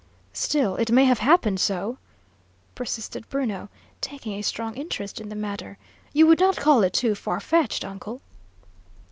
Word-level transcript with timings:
"Still, 0.33 0.77
it 0.77 0.91
may 0.91 1.05
have 1.05 1.19
happened 1.19 1.59
so?" 1.59 1.99
persisted 2.73 3.29
Bruno, 3.29 3.69
taking 4.01 4.33
a 4.33 4.41
strong 4.41 4.73
interest 4.73 5.21
in 5.21 5.29
the 5.29 5.35
matter. 5.35 5.77
"You 6.11 6.25
would 6.25 6.39
not 6.39 6.57
call 6.57 6.81
it 6.81 6.93
too 6.93 7.13
far 7.13 7.39
fetched, 7.39 7.85
uncle?" 7.85 8.19